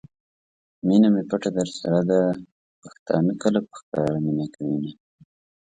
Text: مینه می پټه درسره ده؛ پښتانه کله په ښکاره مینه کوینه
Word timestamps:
مینه 0.87 1.07
می 1.13 1.23
پټه 1.29 1.49
درسره 1.57 2.01
ده؛ 2.09 2.21
پښتانه 2.81 3.31
کله 3.41 3.59
په 3.67 3.71
ښکاره 3.79 4.17
مینه 4.25 4.45
کوینه 4.53 4.91